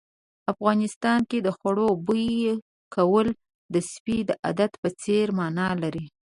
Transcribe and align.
افغانستان 0.53 1.19
کې 1.29 1.37
د 1.43 1.47
خوړو 1.57 1.87
بوي 2.05 2.29
کول 2.95 3.27
د 3.73 3.75
سپي 3.91 4.17
د 4.29 4.31
عادت 4.45 4.71
په 4.81 4.89
څېر 5.01 5.25
مانا 5.39 5.69
لري. 5.83 6.05